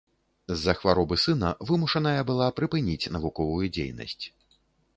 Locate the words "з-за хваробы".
0.53-1.17